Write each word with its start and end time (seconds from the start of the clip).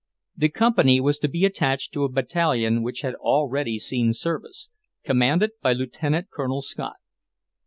The 0.35 0.49
company 0.49 0.99
was 0.99 1.19
to 1.19 1.27
be 1.27 1.45
attached 1.45 1.93
to 1.93 2.03
a 2.05 2.09
battalion 2.11 2.81
which 2.81 3.01
had 3.01 3.13
already 3.13 3.77
seen 3.77 4.13
service, 4.13 4.69
commanded 5.03 5.51
by 5.61 5.73
Lieutenant 5.73 6.31
Colonel 6.31 6.63
Scott. 6.63 6.95